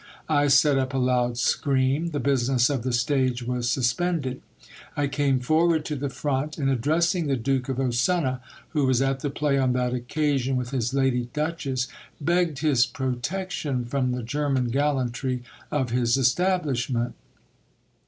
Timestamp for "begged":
12.19-12.57